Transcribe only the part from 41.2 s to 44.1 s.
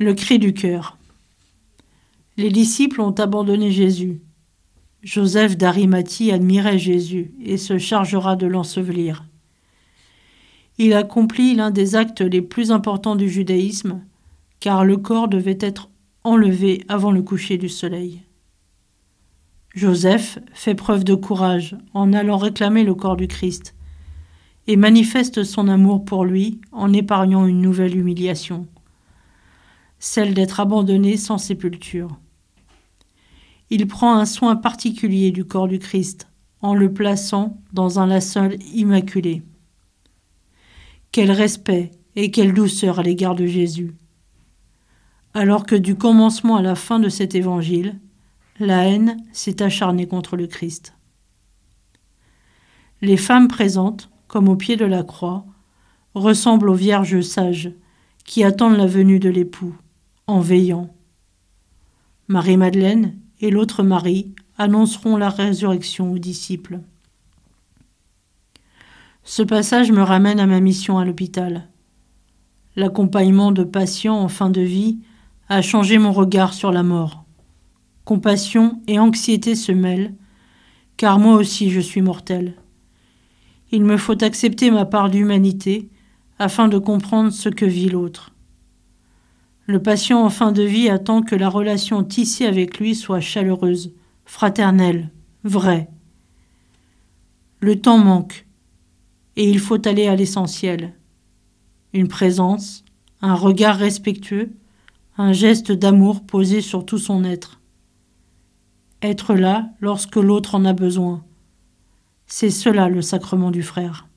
respect et quelle douceur à l'égard de Jésus.